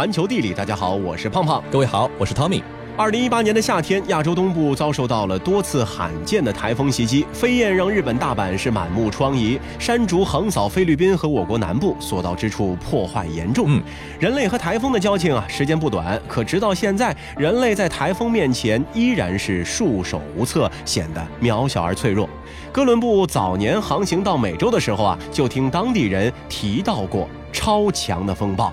[0.00, 1.62] 环球地理，大家好，我是胖胖。
[1.70, 2.62] 各位好，我是 Tommy。
[2.96, 13.66] 二零一八年的夏天，亚洲东部遭受到了多次罕见的台风袭击，飞燕让日本大阪是满目疮痍，山竹横扫菲律宾和我国南部，所到之处破坏严重。
[13.68, 13.82] 嗯，
[14.18, 22.26] 人类和台风的交情啊，时间不短，可直到现在，人类在台风面前依然是束手无策，显得渺小而脆弱。
[22.72, 28.72] 哥伦布早年航行到美洲的时候啊，就听当地人提到过超强的风暴。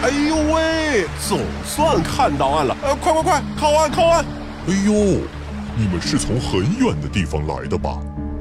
[0.00, 2.76] 哎呦喂，总算看到岸了！
[2.82, 4.24] 呃，快快快，靠岸靠岸！
[4.68, 4.92] 哎呦，
[5.76, 7.98] 你们是从很远的地方来的吧？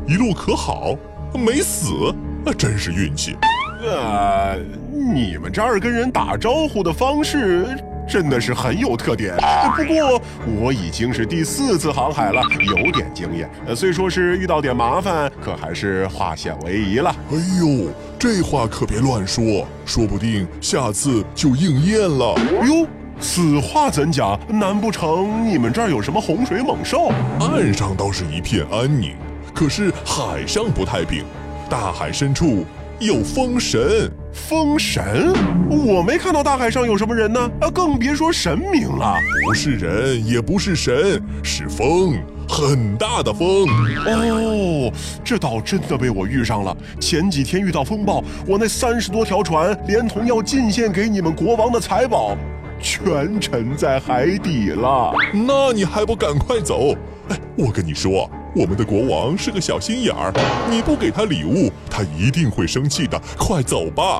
[0.08, 0.94] 一路可好？
[1.34, 2.14] 没死？
[2.56, 3.36] 真是运气。
[3.84, 4.56] 呃，
[4.92, 7.68] 你们这儿跟人打招呼的方式
[8.08, 9.36] 真的是很有特点。
[9.76, 10.22] 不过
[10.60, 13.50] 我已经是第四次航海了，有点经验。
[13.68, 17.14] 呃，虽说是遇到点麻烦，可还是化险为夷了。
[17.32, 17.90] 哎呦！
[18.20, 22.36] 这话可别乱说，说不定下次就应验了。
[22.66, 22.88] 哟，
[23.20, 24.40] 此话怎讲？
[24.48, 27.12] 难不成你们这儿有什么洪水猛兽？
[27.40, 29.16] 岸上倒是一片安宁，
[29.53, 31.24] 可是海上不太平。
[31.70, 32.66] 大海深处
[33.00, 34.12] 有风神。
[34.38, 35.34] 风神？
[35.70, 39.18] 我没看到大海上有什么人呢，啊，更别说神明了。
[39.46, 42.16] 不是人，也不是神，是风。
[42.50, 43.68] 很大的风
[44.06, 46.76] 哦，这倒真的被我遇上了。
[46.98, 52.38] 前几天遇到风暴，我那三十多条船，连同要进献给你们国王的财宝，
[52.80, 55.14] 全沉在海底了。
[55.34, 56.96] 那你还不赶快走？
[57.28, 60.34] 哎，我跟你说，我们的国王是个小心眼儿，
[60.70, 63.22] 你不给他礼物，他一定会生气的。
[63.38, 64.17] 快走吧。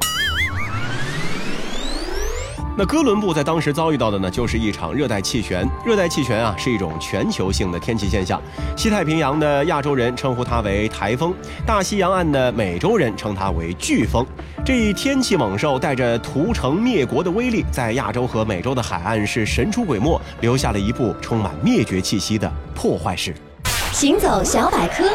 [2.80, 5.67] 那哥伦布在当时遭遇到的呢，就是一场热带气旋。
[5.83, 8.39] 热带气旋啊，是一种全球性的天气现象。
[8.75, 11.33] 西太平洋的亚洲人称呼它为台风，
[11.66, 14.23] 大西洋岸的美洲人称它为飓风。
[14.64, 23.33] 这一天气猛兽带着屠城灭国的威力，在亚洲和美洲的海岸是神出鬼没，留下了一部充满灭绝气息的破坏史。
[23.99, 25.05] 行走小百科。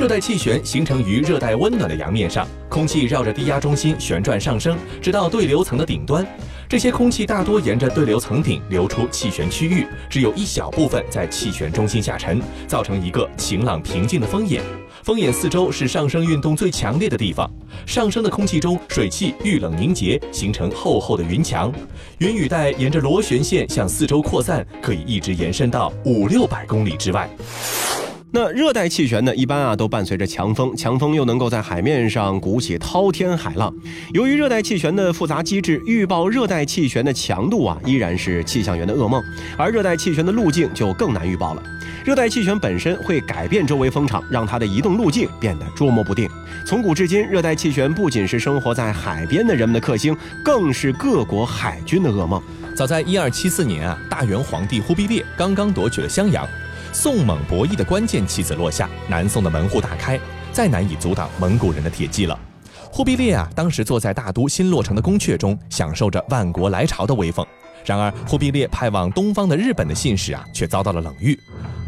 [0.00, 6.26] 热带气旋形成于热带温暖的洋面上，空气绕着低压中心旋转上升，直到对流层的顶端。
[6.66, 14.62] 这些空气大多沿着对流层顶流出气旋区域，只有一小部分在气旋中心下沉，造成一个晴朗平静的风眼。
[15.02, 17.50] 风眼四周是上升运动最强烈的地方，
[17.84, 21.72] 上升的空气中水汽遇冷凝结，形成厚厚的云墙。
[22.18, 27.28] 云雨带沿着螺旋线向四周扩散，可以一直延伸到五六百公里之外。
[28.34, 33.74] 那热带气旋呢，一般啊都伴随着强风，强风又能够在海面上鼓起滔天海浪。
[34.14, 39.20] 由于热带气旋的复杂机制，预报热带气旋的强度啊，依然是气象员的噩梦。
[39.58, 41.62] 而热带气旋的路径就更难预报了。
[42.04, 46.28] 热带气旋本身会改变周围风场，让它的移动路径变得捉摸不定。
[46.66, 52.42] 从古至今，热带气旋不仅是生活在海边的人们的克星，更是各国海军的噩梦。
[52.74, 56.44] 早在一二七四年啊，大元皇帝忽必烈刚刚夺取了襄阳。
[56.92, 60.18] 宋蒙博弈的关键棋子落下，南宋的门户大开，
[60.50, 62.36] 再难以阻挡蒙古人的铁骑了。
[62.90, 67.46] 忽必烈啊，当时坐在大都新落成的宫阙中，享受着万国来朝的威风。
[67.84, 71.38] 然而，忽必烈派往东方的日本的信使啊，却遭到了冷遇。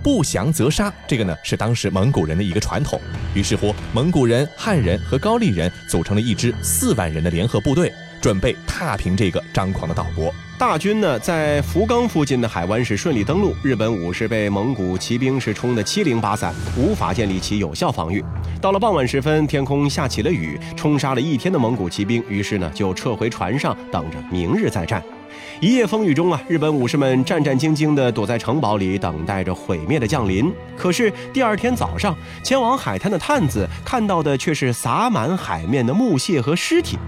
[0.02, 3.00] 不降则杀，这个呢是当时蒙古人的一个传统。
[3.34, 7.92] 于是乎，蒙古人、汉人和高丽人组成了一支四万人的联合部队。
[8.20, 10.32] 准备踏平这个张狂的岛国。
[10.58, 13.54] 大军呢，在福冈附近的海湾是顺利登陆。
[13.62, 18.24] 日本武士被蒙古骑兵是冲得七零八散，无法建立起有效防御。
[18.62, 25.02] 到了傍晚时分，天空下起了雨，冲杀了一天的蒙古骑兵，于是呢，就撤回船上，等着明日再战。
[25.60, 30.52] 一夜风雨中啊，日本武士们战战兢兢地躲在城堡里，等待着毁灭的降临。
[30.76, 36.98] 可是第二天早上，前往海滩的探子看到的却是洒满海面的木屑和尸体。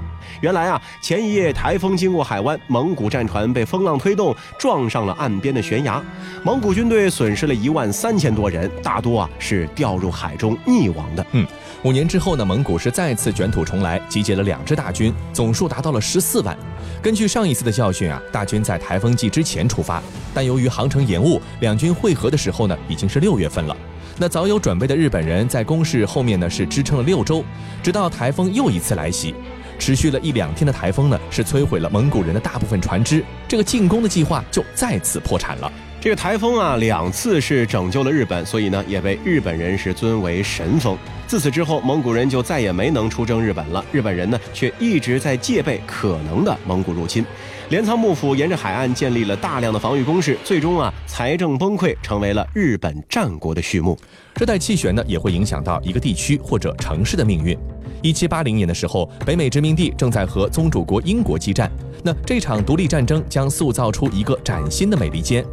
[0.40, 6.02] 原来啊，前一夜台风经过海湾，蒙古战船被风浪推动，撞上了岸边的悬崖。
[6.42, 11.24] 蒙古军队损失了一万三千多人，大多啊是掉入海中溺亡的。
[11.32, 11.46] 嗯，
[11.82, 16.56] 五年之后呢，蒙古是再次卷土重来，集结了两支大军，总数达到了十四万。
[17.02, 20.02] 根据上一次的教训啊，大军在台风季之前出发，
[20.34, 23.76] 但由于航程延误，两军会合的时候呢，已经是六月份了。
[24.18, 27.44] 那早有准备的日本人在攻势后面呢，是支撑了六周，
[27.82, 29.34] 直到台风又一次来袭。
[29.78, 35.70] 持续了一两天的台风呢，是摧毁了蒙古人的大部分船只，这个进攻的计划就再次破产了。
[35.98, 40.96] 这个台风啊，两次是拯救了日本，所以呢，也被日本人是尊为神风。
[41.26, 43.84] 自此之后，蒙古人就再也没能出征日本了。
[43.90, 47.24] 日本人呢，却一直在戒备可能的蒙古入侵。
[47.68, 53.98] 镰仓幕府沿着海岸建立了大量的防御工事，最终啊财政崩溃，成为了日本战国的序幕。
[54.36, 57.58] 这带气旋呢，也会影响到一个地区或者城市的命运。
[58.02, 61.68] 一七八零年的时候，北美殖民地正在和宗主国英国激战，
[62.04, 65.44] 那这场独立战争将塑造出一个崭新的美利坚。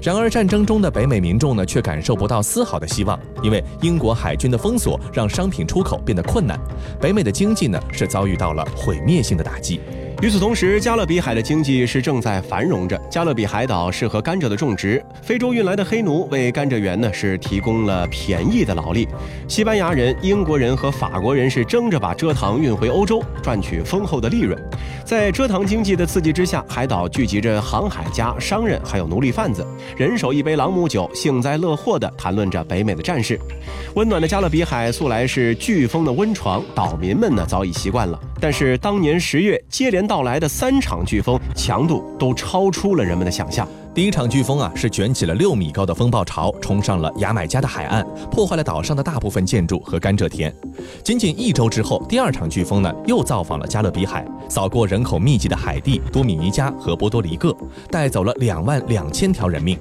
[0.00, 6.56] 然而，战争中的北美民众呢，却感受不到丝毫的希望，因为英国海军的封锁让商品出口变得困难，
[7.00, 9.80] 北美的经济呢，是遭遇到了毁灭性的打击。
[10.22, 12.96] 与此同时，加勒比海的经济是正在繁荣着。
[13.10, 19.06] 加勒比海岛适合甘蔗的种植，非洲运来的黑奴为甘蔗园呢是提供了便宜的劳力。
[19.46, 24.58] 西班牙人、英国人和法国人是争着把蔗糖运回欧洲，赚取丰厚的利润。
[25.04, 29.66] 在蔗糖经济的刺激之下，海岛聚集着航海家、商人，还有奴隶贩子，
[29.98, 33.38] 人手一杯朗姆酒，幸灾乐祸地谈论着北美的战事。
[33.94, 38.18] 温暖的加勒比海素来是飓风的温床，岛民们呢早已习惯了。
[38.40, 43.66] 但是当年十月接连到来的三场飓风，强度都超出了人们的想象。
[43.94, 50.54] 第一场飓风啊，是卷起了六米高的风暴潮，冲上了牙买加的海岸，破坏了岛上的大部分建筑和甘蔗田。
[51.02, 57.56] 仅仅一周之后，第二场飓风呢，又造访了加勒比海，扫过人口密集的海地、多米尼加和波多黎各，
[57.90, 59.78] 带走了两万两千条人命。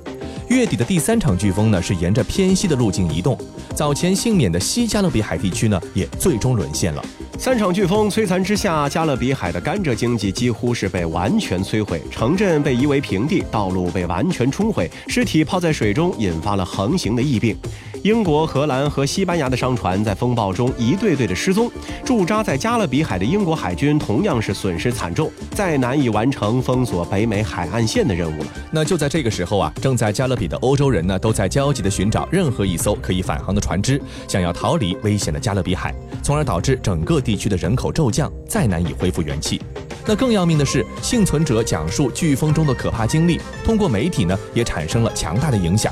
[0.48, 3.38] 月底的第三场飓风呢，是沿着偏西的路径移动，
[3.74, 7.04] 早前幸免的西加勒比海地区呢，也最终沦陷了。
[7.37, 17.55] 三场飓风摧残之下，加勒比海的甘蔗经济几乎是被完全摧毁，城镇被夷为平地，道路被完全冲毁，尸体泡在水中，引发了横行的疫病。
[18.06, 21.72] 英国、荷兰和西班牙的商船在风暴中一对对的失踪，
[22.06, 28.48] 驻扎在加勒比海的英国海军同样是损失惨重，再难以完成封锁北美海岸线的任务了。
[28.69, 35.92] 那就在这个时候啊，正在加勒比的欧洲人呢，都在焦急地寻找任何一艘可以返航的船只，想要逃离危险的加勒比海，
[36.22, 39.60] 从而导致整个地区的人口骤降，再难以恢复元气。
[40.06, 45.92] 那更要命的是，幸存者讲述飓风中的可怕经历，通过媒体呢，也产生了强大的影响。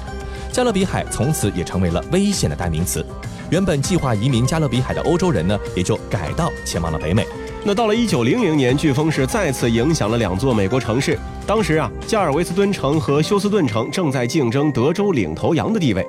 [0.53, 3.03] 加勒比海从此也成为了危险的代名词。
[3.49, 7.25] 原本计划移民加勒比海的欧洲人呢，也就改道前往了北美。
[7.65, 11.17] 那到了一九零零年，飓风是再次影响了两座美国城市。
[11.47, 16.05] 当时啊，加尔维斯敦城和休斯顿城正在竞争德州领头羊的地位。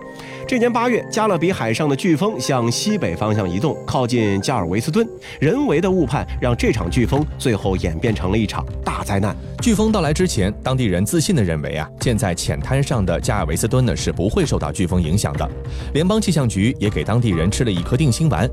[0.46, 5.08] 这年八月，加勒比海上的飓风向西北方向移动，靠近加尔维斯敦。
[5.40, 9.34] 人为的误判让这场飓风最后演变成了一场大灾难。
[9.58, 15.48] 飓风到来之前，当地人自信地认为啊，建在浅滩上的加尔维斯敦呢是不会受到飓风影响的。
[15.94, 18.48] 联邦气象局也给当地人吃了一颗定心丸。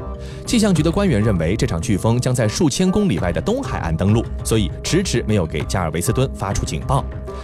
[0.45, 7.03] 气象局的官员认为这场飓风将在数千公里外的东海岸登陆，所以迟迟没有给加尔维斯敦发出警报。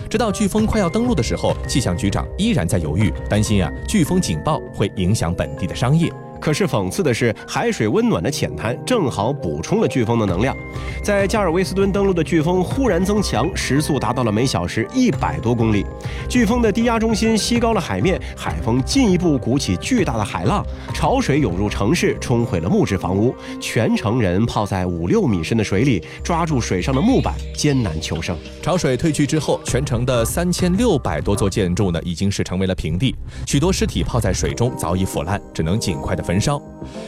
[0.10, 6.12] 直到飓风快要登陆的时候，气象局长依然在犹豫，担心啊，飓风警报会影响本地的商业。
[6.48, 10.56] 可是讽刺的是，海水温暖的浅滩正好补充了飓风的能量。
[11.04, 15.86] 在加尔维斯敦登陆的飓风忽然增强，时速达到了每小时一百多公里。
[16.30, 28.38] 飓风的低压中心吸高了海面，海风进一步鼓起巨大的海浪，潮水涌入城市，冲毁了木质房屋，全城人泡在五六米深的水里，抓住水上的木板，艰难求生。
[28.62, 33.14] 潮水退去之后，全城的三千六百多座建筑呢，已经是成为了平地，
[33.46, 36.62] 许多尸体泡在水中，早已腐烂，只能尽快的燃烧。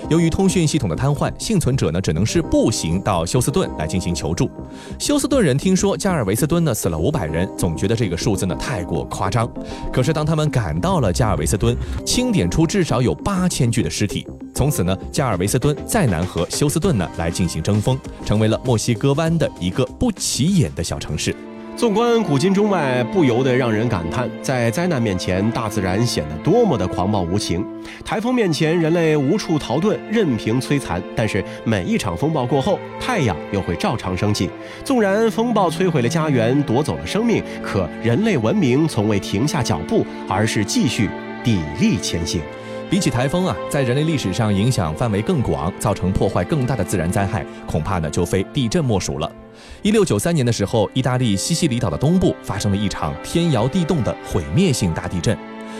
[0.09, 4.49] 由于通讯系统的瘫痪，幸存者呢只能是步行到休斯顿来进行求助。
[4.97, 9.47] 休斯顿人听说加尔维斯敦呢死了五百人，总觉得这个数字呢太过夸张。
[9.93, 14.25] 可是当他们赶到了加尔维斯敦，清点出至少有八千具的尸体。
[14.55, 21.36] 从此呢，加尔维斯敦再难和休斯顿呢来进行争锋，成为了墨西哥湾的一个不起眼的小城市。
[21.79, 27.65] 纵观古今中外，不由得让人感叹，在灾难面前，大自然显得多么的狂暴无情。
[28.03, 31.01] 台风面前，人类无处逃遁，任凭摧残。
[31.15, 34.50] 但是每一场风暴过后，太阳又会照常升起。
[34.83, 41.09] 纵然风暴摧毁了家园，夺走了生命，可人类文明从未停下脚步，而是继续
[41.45, 42.41] 砥砺前行。
[42.89, 49.31] 比起台风啊，在人类历史上影响范围更广、造成破坏更大的自然灾害，恐怕呢就非地震莫属了。
[49.82, 55.38] 一六九三年的时候，意大利西西里岛的东部发生了一场天摇地动的毁灭性大地震，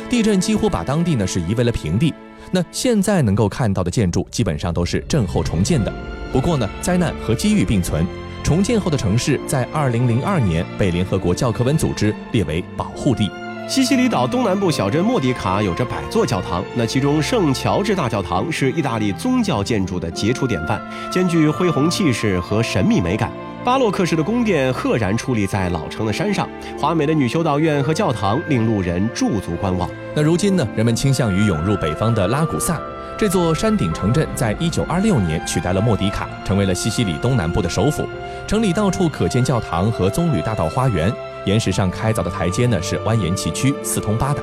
[0.10, 2.14] 地震几乎把当地呢是夷为了平地。
[2.52, 5.94] 那现在能够看到的建筑基本上都是震后重建的。
[6.32, 8.06] 不过呢，灾难和机遇并存，
[8.44, 13.30] 重建后的城市在二零零二年被联合国教科文组织列为保护地。
[13.68, 20.82] 西西里岛东南部小镇莫迪卡有着百座教堂，那其中圣乔治大教堂是意大利宗教建筑的杰出典范，
[21.12, 23.32] 兼具恢宏气势和神秘美感。
[23.70, 29.88] 巴洛克式的宫殿赫然矗立在老城的山上，华美的女修道院和教堂令路人驻足观望。
[30.16, 32.82] 那如今呢，人们倾向于涌入北方的拉古萨，
[33.16, 38.04] 这座山顶城镇在一九二六年取代了莫迪卡，成为了西西里东南部的首府。
[38.48, 41.14] 城里到处可见教堂和棕榈大道花园，
[41.46, 44.42] 岩石上开凿的台阶呢是蜿蜒崎岖，四通八达。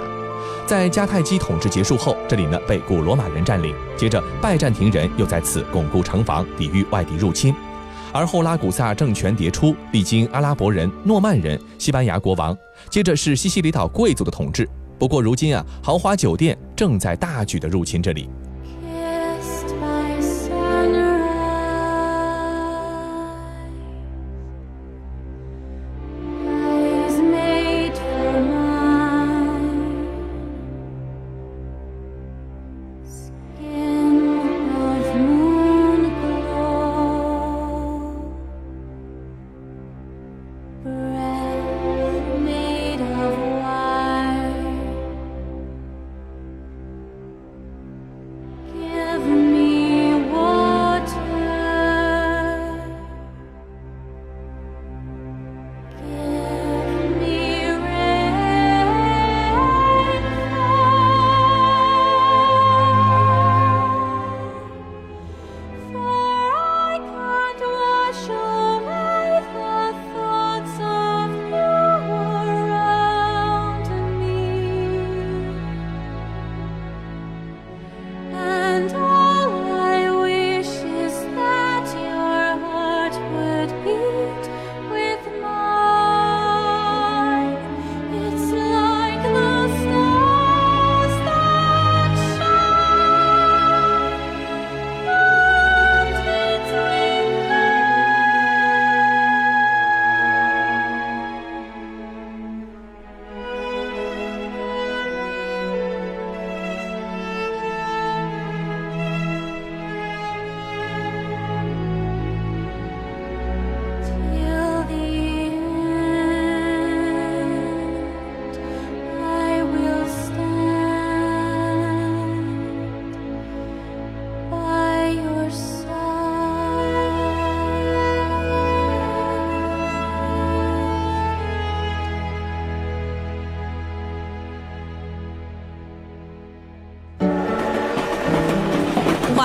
[0.66, 7.52] 在迦太基统治结束后，这里呢被古罗马人占领，接着拜占庭人又在此巩固城防，抵御外敌入侵。
[8.16, 12.56] 而后拉古萨政权迭出，历经阿拉伯人、诺曼人、西班牙国王，
[12.88, 14.66] 接着是西西里岛贵族的统治。
[14.98, 18.30] 不过如今啊，豪华酒店正在大举的入侵这里。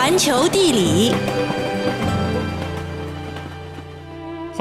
[0.01, 1.13] 环球地理，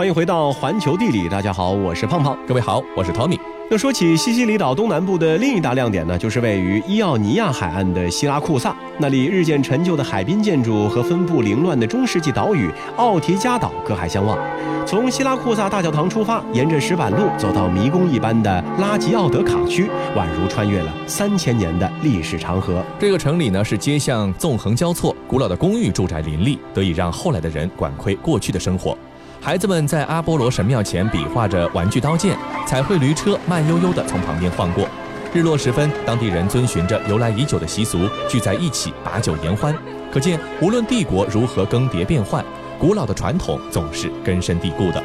[0.00, 1.28] 欢迎回到环球地理。
[1.28, 2.34] 大家好，我是胖胖。
[2.48, 3.38] 各位好，我是 Tommy。
[3.70, 8.74] 那说起西西里岛东南部的另一大亮点呢，就是位于伊奥尼亚海岸的希拉库萨。
[8.96, 14.38] 那里日渐陈旧的海滨建筑和分布凌乱的中世纪岛屿奥提加岛隔海相望。
[14.86, 22.82] 从希拉库萨大教堂出发，沿着石板路走到迷宫一般的拉吉奥德卡区，宛如穿越了三千年的历史长河。
[22.98, 28.96] 这个城里呢是街巷纵横交错，古老的公寓住宅林立，得以让后来的人管窥过去的生活。
[29.42, 34.86] 孩子们在阿波罗神庙前比划着玩具刀剑，彩绘驴车慢悠悠地从旁边晃过。
[35.32, 39.74] 日落时分，当地人遵循着由来已久的习俗，聚在一起把酒言欢。
[40.12, 42.44] 可见，无论帝国如何更迭变换，
[42.78, 45.02] 古老的传统总是根深蒂固的。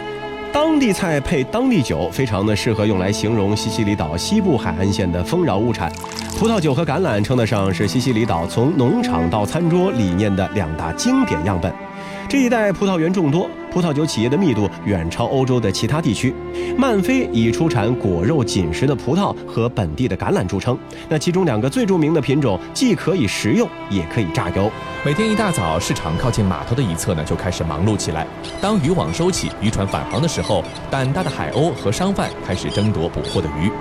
[0.52, 5.90] 当地菜配当地酒，非常的适合用来形容西西里岛西部海岸线的丰饶物产。
[6.38, 11.74] 葡萄酒和橄榄称得上是西西里岛从农场到餐桌理念的两大经典样本。
[12.28, 16.34] 这一带葡萄园众多，葡萄酒企业的密度远超欧洲的其他地区。
[16.76, 20.78] 曼菲以出产果肉紧实的葡萄和本地的橄榄著称。
[21.08, 24.72] 那其中两个最著名的品种，既可以食用，也可以榨油。
[25.06, 28.26] 每天一大早，市场靠近码头的一侧呢，就开始忙碌起来。
[28.60, 33.72] 当渔网收起，渔船返航的时候，胆大的海鸥和商贩开始争夺捕获的鱼。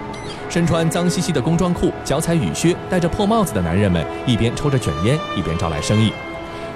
[0.51, 6.13] 身穿脏兮兮的工装裤、脚踩雨靴、戴着破帽子的男人们，一边抽着卷烟，一边招来生意。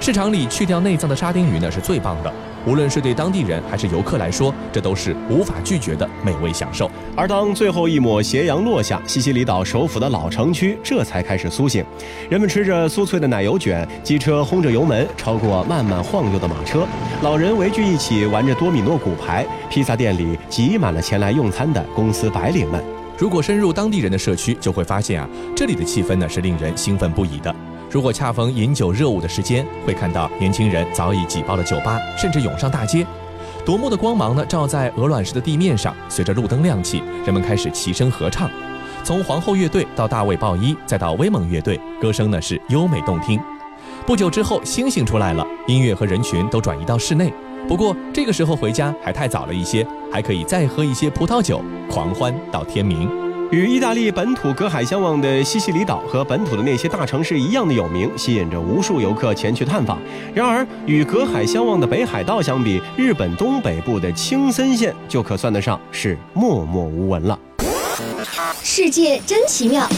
[0.01, 2.33] 市场里去掉内脏的沙丁鱼呢是最棒的，
[2.65, 6.89] 无论是对当地人还是游客来说，这都是无法拒绝的美味享受。
[7.17, 11.85] 而当最后一抹斜阳落下，西西里岛首府的老城区这才开始苏醒。
[12.31, 16.87] 人们吃着酥脆的奶油卷，机车轰着油门超过慢慢晃悠的马车，
[17.23, 22.83] 老人围聚一起玩着多米诺骨牌，披萨店里挤满了前来用餐的公司白领们。
[23.19, 27.53] 如果深入当地人的社区，就会发现啊，这里的气氛呢是令人兴奋不已的。
[27.91, 33.07] 如果恰逢饮酒热舞的时间，会看到年轻人早已挤爆了酒吧，甚至涌上大街。
[33.65, 35.95] 夺目的光芒呢，照在鹅卵石的地面上。
[36.09, 38.51] 随着路灯亮起，人们开始齐声合唱。
[39.05, 43.41] 从皇后乐队到大卫鲍伊，再到威猛乐队，歌声呢是优美动听。
[44.07, 47.33] 不久之后，星星出来了，音乐和人群都转移到室内。
[47.67, 53.28] 不过这个时候回家还太早了一些，还可以再喝一些葡萄酒，狂欢到天明。
[53.51, 59.99] 与意大利本土隔海相望的西西里岛和本土的那些大城市一样的有名，吸引着无数游客前去探访。
[60.35, 67.39] 然而，与隔海相望的北海道相比，日本东北部的青森县就可算得上是默默无闻了。
[68.63, 69.89] 世界真奇妙。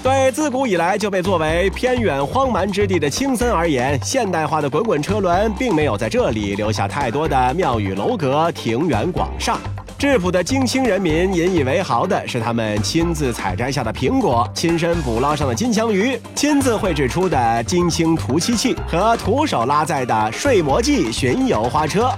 [0.00, 9.58] 对自古以来就被作为偏远荒蛮之地的青森而言，现代化的滚滚车轮并没有在这里留下太多的庙宇楼阁、庭园广厦。
[9.98, 22.10] 质朴的京青人民引以为豪的是他们亲自采摘下的苹果、亲身捕捞上的金枪鱼、亲自绘制出的金青涂漆器和徒手拉载的睡魔记巡游花车。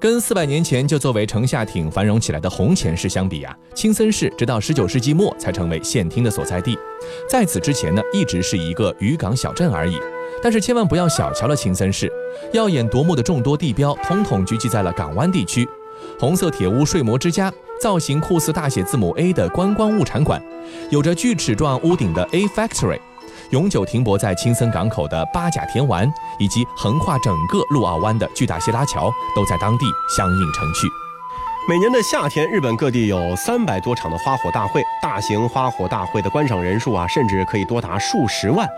[0.00, 6.76] 跟四百年前就作为城下町繁荣起来的红前市相比啊，青森市直到十九世纪末才成为县厅的所在地。
[7.30, 9.96] 在此之前呢，一直是一个渔港小镇而已。
[10.42, 12.10] 但是千万不要小瞧了青森市，
[12.52, 15.66] 耀眼夺目的众多地标，统统聚集在了港湾地区。
[16.18, 20.42] 红色铁屋睡魔之家，造型酷似大写字母 A 的观光物产馆，
[20.90, 22.98] 有着锯齿状屋顶的 A Factory。
[23.50, 29.84] 永久停泊在青森港口的八甲田丸，以及横跨整个陆奥湾的巨大希拉桥，都在当地
[30.16, 31.03] 相应成趣。
[31.66, 38.68] 每年的夏天，日本各地有三百多场的花火大会，大型花火大会的观赏人数啊，甚至可以多达数十万。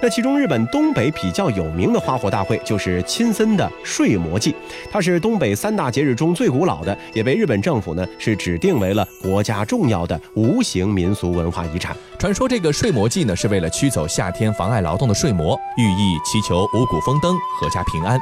[0.00, 4.54] 那其中，日本东北比较有名的花火大会就是亲森的睡魔祭，
[4.92, 11.96] 它是东北三大节日中最古老的，也被日本政府呢是指定为了国家重要的无形民俗文化遗产。
[12.16, 18.16] 传说这个睡魔祭呢，是为了驱走夏天妨碍劳动的睡魔，寓意祈求五谷丰登、阖家平安。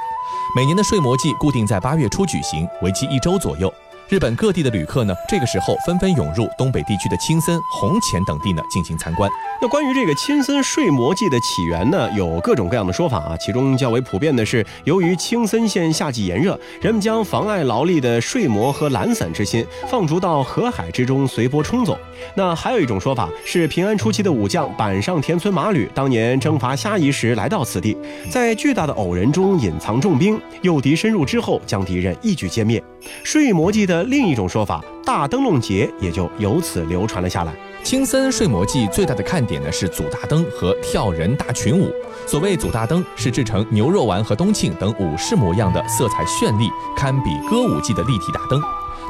[0.56, 3.70] 每年的睡魔祭固定在八月初举行，为期一周左右。
[4.10, 9.30] 日本各地的旅客呢，这个时候纷纷涌入东北地区的青森、红前等地呢进行参观。
[9.62, 13.36] 那关于这个青森睡魔祭的起源呢，有各种各样的说法啊。
[13.38, 21.98] 其中较为普遍的是，由于青森县夏季炎热，人们将妨碍劳力的睡魔和懒散之心放逐到河海之中，随波冲走。
[22.34, 27.96] 那还有一种说法是，平安初期的武将板上田村麻吕当年征伐虾夷时来到此地，
[28.30, 32.82] 在巨大的偶人中隐藏重兵，诱敌深入之后，将敌人一举歼灭。
[33.22, 37.54] 睡魔祭的另一种说法，大灯笼节也就由此流传了下来。
[37.82, 41.92] 青森睡魔祭最大的看点呢是组大灯和跳人大群舞。
[42.26, 48.58] 所谓组大灯，是制成牛肉丸和冬庆等武士模样的色彩绚丽、堪比歌舞伎的立体大灯；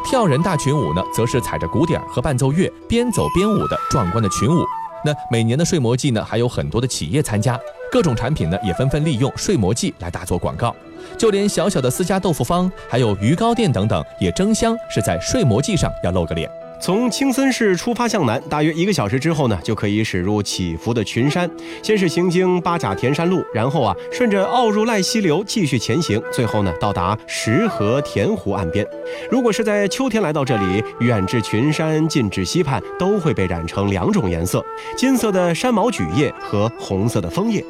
[0.04, 4.64] 跳人大群舞呢，则是踩着鼓点和伴奏乐，边走边舞的壮观的群舞。
[5.04, 7.60] 那每年的睡魔季呢，还有很多的企业参加，
[7.92, 10.74] 各种产品呢也纷纷利用睡魔季来打做广告。
[11.18, 16.50] 就连小小的私家豆腐坊，还有鱼糕店等等，也争相是在睡魔季上要露个脸。
[16.84, 21.50] 从青森市出发向南，大约一个小时之后呢，就可以驶入起伏的群山。
[21.82, 28.86] 先是行经八甲田山路，然后啊，顺着奥入濑溪流继续前行，最后呢，到达石河田湖岸边。
[29.30, 34.62] 如果是在秋天来到这里，远至群山，近至溪畔，都会被染成两种颜色：
[34.94, 37.64] 金色的山毛榉叶和红色的枫叶。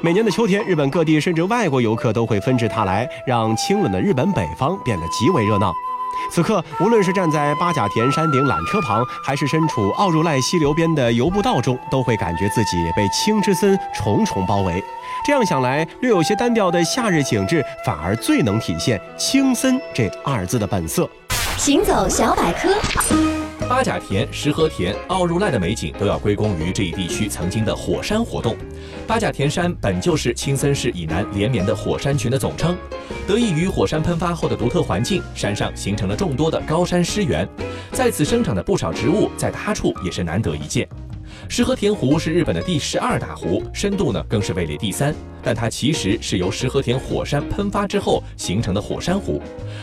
[0.00, 5.72] 每年的秋天，日本各地甚至外国游客都会纷至沓来，让清冷的日本北方变得极为热闹。
[6.30, 14.82] 此刻，无论是站在八甲田山顶缆车旁，还是身处奥入濑溪流边的游步道中，都会感觉自己被青之森重重包围。
[15.24, 21.08] 这样想来，略有些单调的夏日景致，反而最能体现“青森”这二字的本色。
[21.56, 23.39] 行走小百科。
[23.70, 28.56] 八甲田、石河田、奥入赖的美景都要归功于这一地区曾经的火山活动。
[29.06, 32.76] 八甲田山本就是青森市以南连绵的火山群的总称，
[33.28, 37.48] 得益于火山喷发后的独特环境，山上形成了众多的高山湿原，
[37.92, 40.88] 在此生长的不少植物，在他处也是难得一见。
[41.48, 49.40] 石河田湖是日本的第十二大湖，深度呢更是位列第三，但它其实是由石河田火山喷发之后形成的火山湖。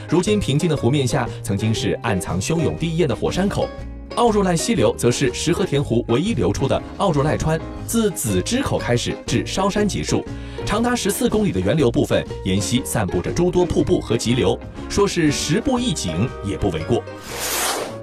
[0.08, 3.68] 如今平静的湖面下，曾经是暗藏汹涌地焰的火山口。
[4.16, 10.26] 奥入濑溪流则是石河田湖唯一流出的奥入濑川，自子之口开始至烧山结束，
[10.66, 14.58] 长达十四公里的源流部分，沿溪散布着诸多瀑布和急流，
[14.90, 17.04] 说是十步一景也不为过。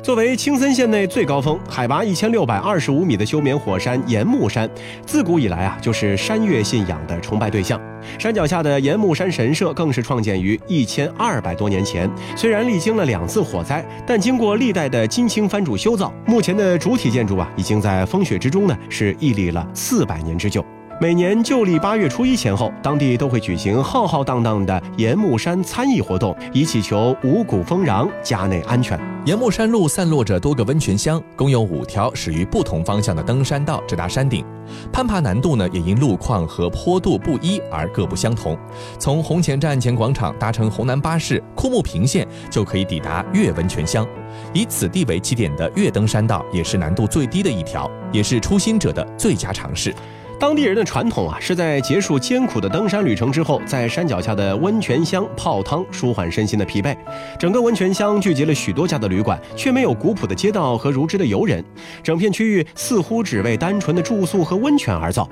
[0.05, 4.69] 作为青森县内最高峰、海拔一千六百二十五米的休眠火山岩木山，
[5.07, 7.81] 自古以来啊就是山岳信仰的崇拜对象。
[8.19, 12.07] 山脚下的岩木山神社更是创建于一千二百多年前。
[12.37, 20.63] 虽然历经了两次火灾，但经过历代的金青藩主修造，目前的主体建筑啊已经在风雪之中呢是屹立了四百年之久。
[21.01, 28.99] 每年旧历八月初一前后，当地都会举行浩浩荡荡的岩木山参议活动，以祈求五谷丰穰、家内安全。
[29.27, 34.47] 岩木山路散落着多个温泉乡，共有五条始于不同方向的登山道直达山顶。
[34.93, 38.57] 攀爬难度呢，也因路况和坡度不一而各不相同。
[38.97, 44.07] 从红前站前广场搭乘红南巴士枯木平线，就可以抵达岳温泉乡。
[44.53, 49.93] 以此地为起点的岳登山道，也是难度最低的一条，也是初心者的最佳尝试。
[50.39, 56.95] 当地人的传统啊，是在结束艰苦的登山旅程之后，在山脚下的温泉乡泡汤，舒缓身心的疲惫。
[57.39, 61.65] 整个温泉乡聚集了许多家的旅馆，却没有古朴的街道和如织的游人。
[62.03, 65.27] 整片区域似乎只为单纯的住宿和温泉而造。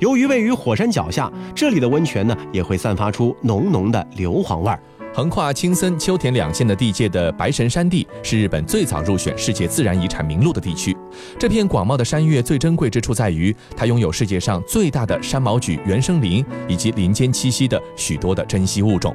[0.00, 4.78] 由于位于火山脚下，这里的温泉呢，也会散发出浓浓的硫磺味儿。
[5.14, 10.94] 横跨青森、秋田两县的地界的白神山地，是日本最早入选世界自然遗产名录的地区。
[11.38, 19.14] 这片广袤的山岳最珍贵之处在于，它拥有世界上最大的山毛榉原生林，以及林间栖息的许多的珍稀物种。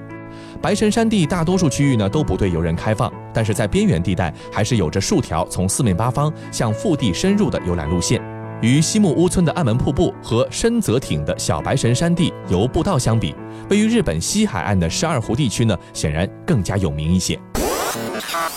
[0.62, 8.22] 白神山地大多数区域呢都不对游人开放，但是在边缘地带还是有着数条从四面八方向腹地深入的游览路线。
[8.62, 13.36] 与西木屋村的暗门瀑布和深泽町的小白神山地游步道相比，
[13.70, 17.38] 位于日本西海岸的十二湖地区呢，显然更加有名一些。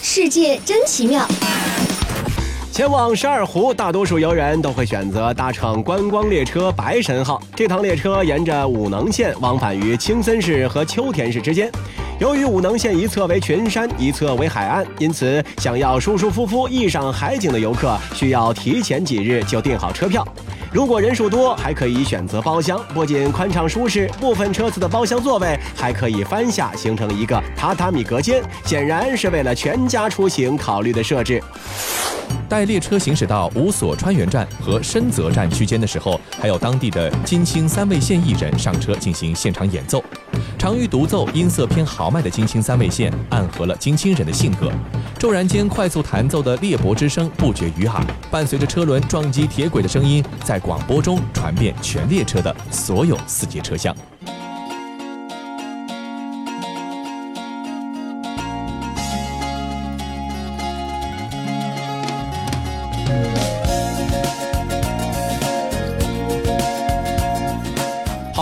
[0.00, 1.26] 世界真奇妙。
[2.76, 7.42] 前往十二湖，大多数游人都会选择搭乘观光列车“白神号”。
[7.56, 11.72] 这趟列车沿着武能线往返于青森市和秋田市之间。
[12.20, 20.22] 由于武能线一侧为群山，一侧为海岸，因此想要舒舒服服一赏海景的游客，需要提前几日就订好车票。
[20.76, 31.42] 如果人数多，还可以选择包厢，不仅宽敞舒适，部分车次的包厢座位还可以翻下，形成一个榻榻米隔间，显然是为了全家出行考虑的设置。
[32.46, 40.04] 待列车行驶到五所川原站和深泽站区间的时候，还有当地的金星三位现役人上车进行现场演奏。
[40.58, 44.70] 长于独奏、音色偏豪迈的金星三味线，暗合了金星人的性格。
[45.18, 53.94] 骤然间，快速弹奏的裂帛之声不绝于耳，伴随着车轮撞击铁轨的声音，在广播中传遍全列车的所有四节车厢。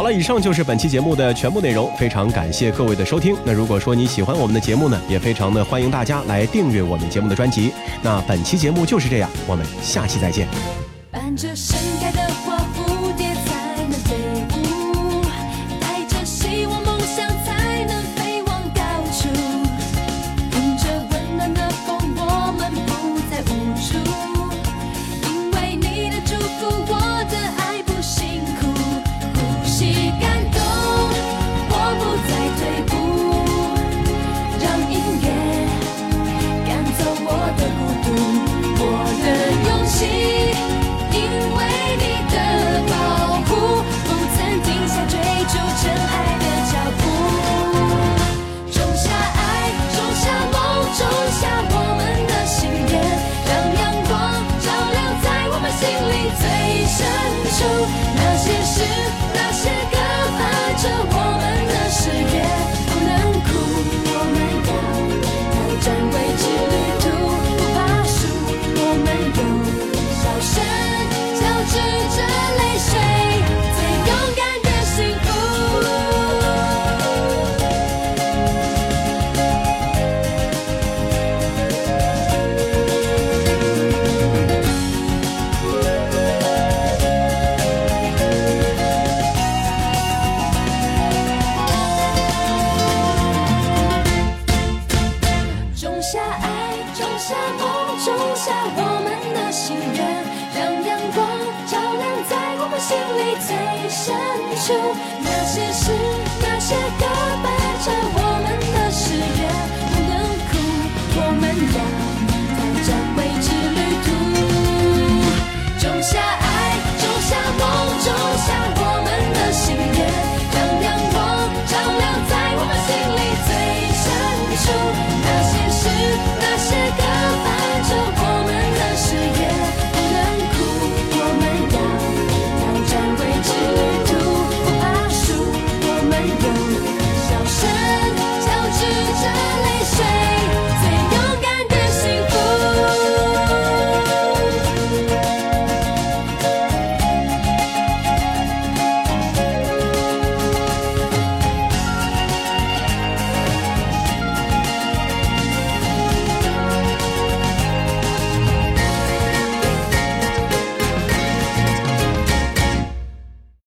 [0.04, 3.34] 好了，以上就是本期节目的全部内容，非常感谢各位的收听。
[3.42, 7.72] 那如果说你喜欢我们的节目呢，也非常的欢迎大家来订阅我们节目的专辑。
[8.02, 10.46] 那本期节目就是这样，我们下期再见。
[11.10, 12.23] 伴着盛开的